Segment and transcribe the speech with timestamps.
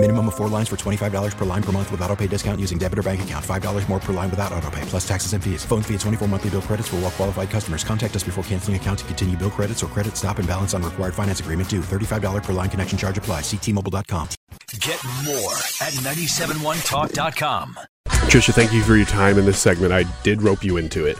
[0.00, 2.78] Minimum of four lines for $25 per line per month with auto pay discount using
[2.78, 3.44] debit or bank account.
[3.44, 5.64] $5 more per line without auto pay, plus taxes and fees.
[5.64, 7.82] Phone fee at 24 monthly bill credits for all well qualified customers.
[7.82, 10.84] Contact us before canceling account to continue bill credits or credit stop and balance on
[10.84, 11.80] required finance agreement due.
[11.80, 13.40] $35 per line connection charge apply.
[13.40, 14.28] See T-Mobile.com.
[14.78, 17.80] Get more at 971talk.com.
[18.06, 19.92] Trisha, thank you for your time in this segment.
[19.92, 21.18] I did rope you into it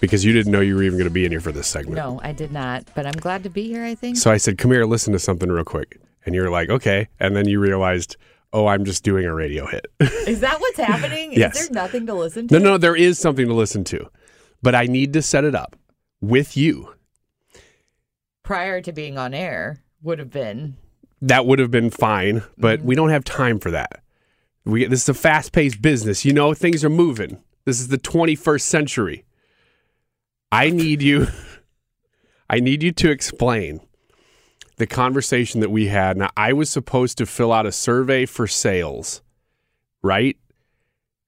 [0.00, 1.96] because you didn't know you were even going to be in here for this segment.
[1.96, 4.16] No, I did not, but I'm glad to be here, I think.
[4.16, 7.34] So I said, "Come here, listen to something real quick," and you're like, "Okay," and
[7.36, 8.16] then you realized,
[8.52, 9.86] "Oh, I'm just doing a radio hit."
[10.26, 11.32] Is that what's happening?
[11.32, 11.60] Yes.
[11.60, 12.58] Is there nothing to listen to?
[12.58, 14.08] no, no, there is something to listen to,
[14.62, 15.76] but I need to set it up
[16.20, 16.94] with you.
[18.42, 20.76] Prior to being on air would have been.
[21.22, 22.88] That would have been fine, but Mm-hmm.
[22.88, 24.02] we don't have time for that.
[24.66, 26.24] We this is a fast-paced business.
[26.24, 27.38] You know, things are moving.
[27.64, 29.24] This is the 21st century.
[30.52, 31.26] I need you
[32.50, 33.80] I need you to explain
[34.76, 36.16] the conversation that we had.
[36.16, 39.22] Now, I was supposed to fill out a survey for sales,
[40.02, 40.36] right?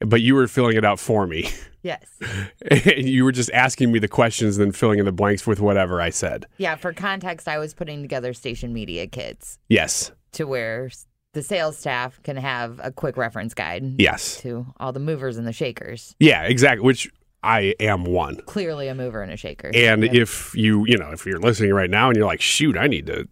[0.01, 1.49] But you were filling it out for me.
[1.83, 2.05] Yes.
[2.71, 5.61] and you were just asking me the questions and then filling in the blanks with
[5.61, 6.47] whatever I said.
[6.59, 10.11] Yeah, for context, I was putting together station media kits Yes.
[10.33, 10.91] to where
[11.33, 14.41] the sales staff can have a quick reference guide Yes.
[14.41, 16.17] to all the movers and the shakers.
[16.19, 16.85] Yeah, exactly.
[16.85, 17.09] Which
[17.43, 18.37] I am one.
[18.47, 19.71] Clearly a mover and a shaker.
[19.75, 20.15] And Yep.
[20.15, 23.07] if you, you know, if you're listening right now and you're like, shoot, I need
[23.07, 23.29] to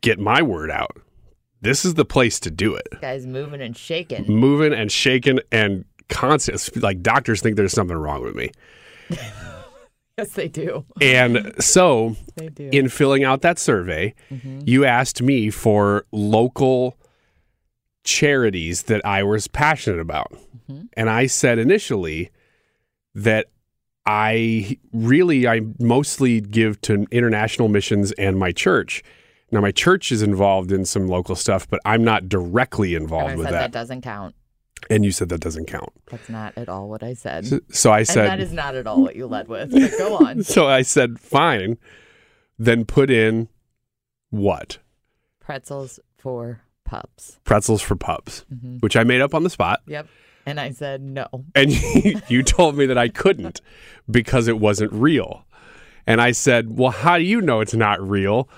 [0.00, 0.96] get my word out,
[1.60, 2.88] this is the place to do it.
[3.00, 4.24] Guy's moving and shaking.
[4.26, 6.82] Moving and shaking and constant.
[6.82, 8.50] Like doctors think there's something wrong with me.
[10.18, 10.86] Yes, they do.
[11.02, 12.16] And so,
[12.54, 12.70] do.
[12.72, 14.60] in filling out that survey, mm-hmm.
[14.64, 16.96] you asked me for local
[18.02, 20.32] charities that I was passionate about.
[20.70, 20.86] Mm-hmm.
[20.94, 22.30] And I said initially
[23.16, 23.46] that
[24.06, 29.02] I really, I mostly give to international missions and my church.
[29.50, 33.32] Now, my church is involved in some local stuff, but I'm not directly and involved
[33.32, 33.60] I with said that.
[33.60, 34.34] that doesn't count.
[34.90, 35.90] And you said that doesn't count.
[36.10, 37.46] That's not at all what I said.
[37.46, 39.72] So, so I and said, that is not at all what you led with.
[39.72, 40.42] But go on.
[40.44, 41.78] so I said, fine.
[42.58, 43.48] Then put in
[44.30, 44.78] what?
[45.40, 47.38] Pretzels for pups.
[47.44, 48.76] Pretzels for pups, Mm-hmm.
[48.78, 49.80] which I made up on the spot.
[49.86, 50.06] Yep.
[50.46, 51.26] And I said no.
[51.54, 51.72] And
[52.30, 53.60] you told me that I couldn't
[54.10, 55.44] because it wasn't real.
[56.06, 58.48] And I said, well, how do you know it's not real?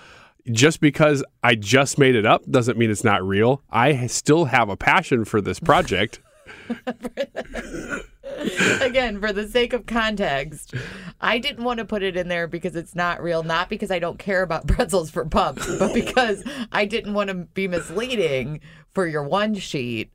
[0.50, 3.62] Just because I just made it up doesn't mean it's not real.
[3.71, 6.21] I still have a passion for this project.
[8.81, 10.75] Again, for the sake of context,
[11.20, 13.99] I didn't want to put it in there because it's not real, not because I
[13.99, 18.60] don't care about pretzels for pups, but because I didn't want to be misleading
[18.93, 20.12] for your one sheet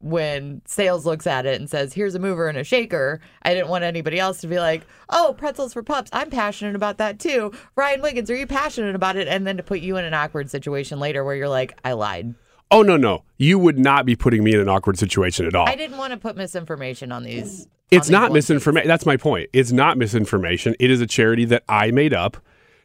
[0.00, 3.20] when sales looks at it and says, here's a mover and a shaker.
[3.42, 6.10] I didn't want anybody else to be like, oh, pretzels for pups.
[6.12, 7.52] I'm passionate about that too.
[7.76, 9.26] Ryan Wiggins, are you passionate about it?
[9.28, 12.34] And then to put you in an awkward situation later where you're like, I lied.
[12.70, 13.24] oh, no, no.
[13.38, 15.68] You would not be putting me in an awkward situation at all.
[15.68, 17.66] I didn't want to put misinformation on these.
[17.90, 18.86] It's these not misinformation.
[18.88, 19.48] That's my point.
[19.52, 20.74] It's not misinformation.
[20.78, 22.36] It is a charity that I made up.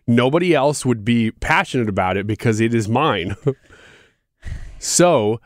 [0.07, 3.35] Nobody else would be passionate about it because it is mine.
[4.79, 5.41] so,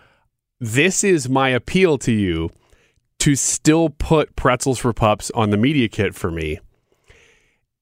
[0.60, 2.50] this is my appeal to you
[3.20, 6.60] to still put pretzels for pups on the media kit for me.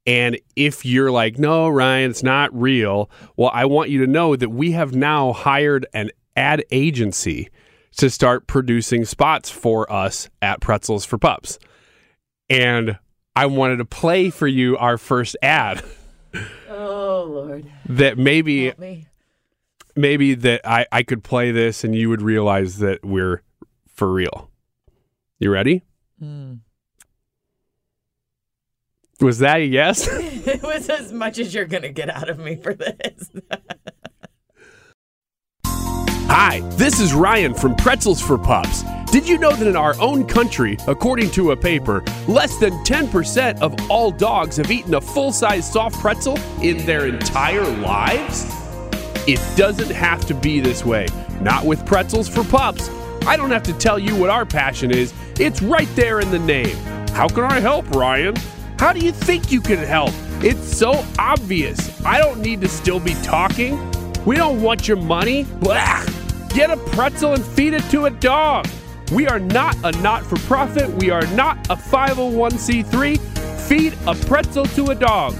[0.08, 4.36] And if you're like, no, Ryan, it's not real, well, I want you to know
[4.36, 7.50] that we have now hired an ad agency
[7.98, 11.58] to start producing spots for us at Pretzels for Pups.
[12.50, 13.00] And
[13.36, 15.84] I wanted to play for you our first ad
[16.70, 17.72] Oh, Lord.
[17.88, 18.74] that maybe.
[19.96, 23.42] Maybe that I, I could play this and you would realize that we're
[23.88, 24.50] for real.
[25.40, 25.84] You ready?
[26.20, 26.56] Hmm.
[29.22, 30.08] Was that a yes?
[30.46, 33.32] It was as much as you're going to get out of me for this.
[36.28, 38.84] Hi, this is Ryan from Pretzels for Pups.
[39.12, 43.60] Did you know that in our own country, according to a paper, less than 10%
[43.62, 48.65] of all dogs have eaten a full size soft pretzel in their entire lives?
[49.28, 51.08] It doesn't have to be this way.
[51.42, 52.90] Not with Pretzels for Pups.
[53.26, 56.40] I don't have to tell you what our passion is, it's right there in the
[56.40, 56.76] name.
[57.10, 58.36] How can I help, Ryan?
[58.78, 60.12] How do you think you can help?
[60.44, 62.06] It's so obvious.
[62.06, 63.80] I don't need to still be talking.
[64.26, 65.46] We don't want your money.
[65.60, 66.06] Blah.
[66.50, 68.68] Get a pretzel and feed it to a dog.
[69.12, 70.90] We are not a not for profit.
[71.02, 73.20] We are not a 501c3.
[73.68, 75.36] Feed a pretzel to a dog.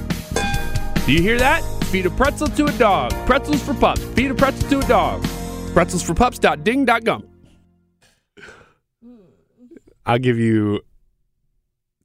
[1.06, 1.75] Do you hear that?
[1.96, 3.14] Feed a pretzel to a dog.
[3.26, 4.04] Pretzels for pups.
[4.04, 5.24] Feed a pretzel to a dog.
[5.74, 7.24] Pretzelsforpups.ding.gum.
[10.06, 10.82] I'll give you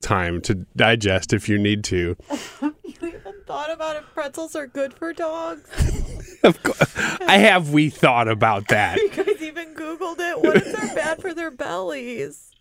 [0.00, 2.16] time to digest if you need to.
[2.62, 5.68] You even thought about if pretzels are good for dogs?
[6.44, 8.96] Of course, I have we thought about that.
[8.96, 10.40] You guys even Googled it.
[10.40, 12.52] What if they're bad for their bellies?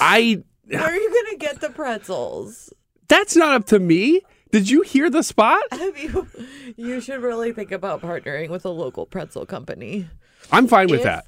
[0.00, 2.72] I Where are you going to get the pretzels?
[3.08, 4.22] that's not up to me.
[4.52, 5.62] Did you hear the spot?
[5.72, 6.28] You?
[6.76, 10.06] You should really think about partnering with a local pretzel company.
[10.50, 11.26] I'm fine with If- that.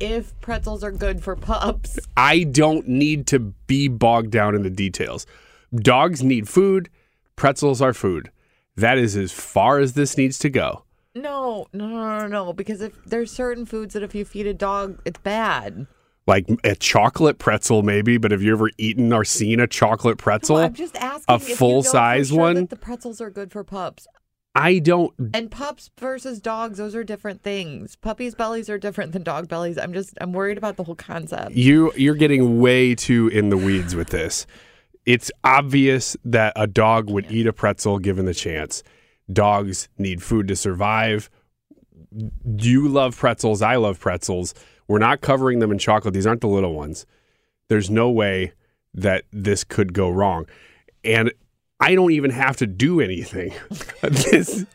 [0.00, 4.70] If pretzels are good for pups, I don't need to be bogged down in the
[4.70, 5.26] details.
[5.74, 6.88] Dogs need food.
[7.36, 8.30] Pretzels are food.
[8.76, 10.84] That is as far as this needs to go.
[11.14, 12.52] no, no, no, no, no.
[12.54, 15.86] Because if there's certain foods that if you feed a dog, it's bad.
[16.26, 20.58] Like a chocolate pretzel, maybe, but have you ever eaten or seen a chocolate pretzel?
[20.58, 22.66] I'm just asking a know full-size sure one?
[22.66, 24.06] The pretzels are good for pups.
[24.54, 25.12] I don't.
[25.32, 27.96] And pups versus dogs, those are different things.
[27.96, 29.78] Puppies' bellies are different than dog bellies.
[29.78, 31.52] I'm just I'm worried about the whole concept.
[31.52, 34.46] You you're getting way too in the weeds with this.
[35.06, 38.82] It's obvious that a dog would eat a pretzel given the chance.
[39.32, 41.30] Dogs need food to survive.
[42.44, 43.62] You love pretzels.
[43.62, 44.52] I love pretzels.
[44.90, 46.14] We're not covering them in chocolate.
[46.14, 47.06] These aren't the little ones.
[47.68, 48.54] There's no way
[48.92, 50.46] that this could go wrong.
[51.04, 51.32] And
[51.78, 53.52] I don't even have to do anything.
[54.02, 54.66] this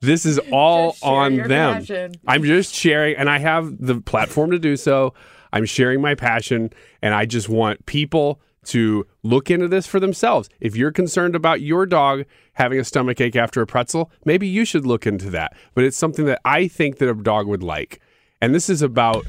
[0.00, 1.74] this is all on them.
[1.74, 2.14] passion.
[2.26, 5.14] I'm just sharing and I have the platform to do so.
[5.52, 10.48] I'm sharing my passion and I just want people to look into this for themselves.
[10.58, 14.64] If you're concerned about your dog having a stomach ache after a pretzel, maybe you
[14.64, 15.56] should look into that.
[15.74, 18.00] But it's something that I think that a dog would like.
[18.46, 19.26] And this is about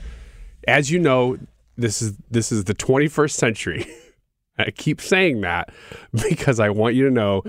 [0.68, 1.40] as you know,
[1.76, 3.88] this is this is the 21st century.
[4.60, 5.74] I keep saying that
[6.30, 7.42] because I want you to know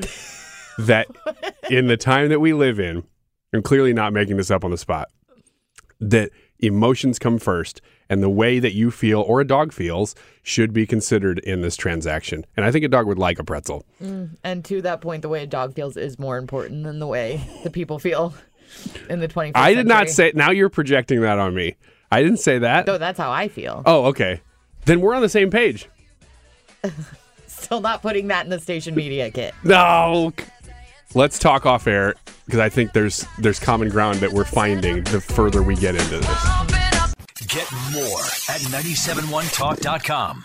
[0.79, 1.09] that
[1.71, 3.05] in the time that we live in,
[3.53, 5.09] I'm clearly not making this up on the spot,
[6.01, 10.73] that emotions come first and the way that you feel or a dog feels should
[10.73, 12.47] be considered in this transaction.
[12.57, 13.85] And I think a dog would like a pretzel.
[14.03, 17.07] Mm, and to that point, the way a dog feels is more important than the
[17.07, 18.33] way the people feel
[19.09, 21.77] in the 21st I did not say, now you're projecting that on me.
[22.11, 22.87] I didn't say that.
[22.87, 23.83] No, that's how I feel.
[23.85, 24.41] Oh, okay.
[24.87, 25.89] Then we're on the same page.
[27.47, 29.55] Still not putting that in the station media kit.
[29.65, 30.33] No.
[31.15, 35.23] Let's talk off air because I think there's there's common ground that we're finding the
[35.23, 36.45] further we get into this.
[37.47, 38.21] Get more
[38.51, 40.45] at 971talk.com.